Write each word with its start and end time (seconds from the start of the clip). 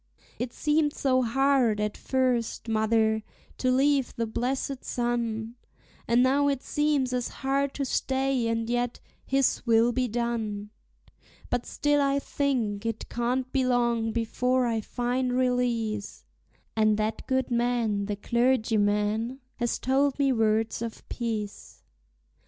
It 0.39 0.51
seemed 0.51 0.93
so 0.93 1.21
hard 1.21 1.79
at 1.79 1.95
first, 1.95 2.67
mother, 2.67 3.21
to 3.59 3.69
leave 3.69 4.15
the 4.15 4.25
blessed 4.25 4.83
sun, 4.83 5.53
And 6.07 6.23
now 6.23 6.47
it 6.47 6.63
seems 6.63 7.13
as 7.13 7.27
hard 7.27 7.75
to 7.75 7.85
stay; 7.85 8.47
and 8.47 8.67
yet, 8.67 8.99
His 9.27 9.61
will 9.63 9.91
be 9.91 10.07
done! 10.07 10.71
But 11.51 11.67
still 11.67 12.01
I 12.01 12.17
think 12.17 12.83
it 12.83 13.09
can't 13.09 13.51
be 13.51 13.63
long 13.63 14.11
before 14.11 14.65
I 14.65 14.81
find 14.81 15.33
release; 15.33 16.23
And 16.75 16.97
that 16.97 17.27
good 17.27 17.51
man, 17.51 18.07
the 18.07 18.15
clergyman, 18.15 19.39
has 19.57 19.77
told 19.77 20.17
me 20.17 20.33
words 20.33 20.81
of 20.81 21.07
peace. 21.09 21.83